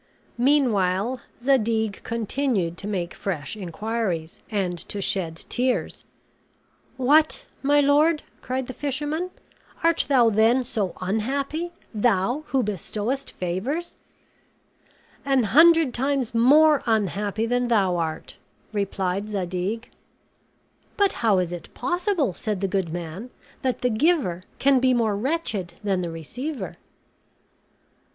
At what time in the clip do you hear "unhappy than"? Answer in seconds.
16.87-17.67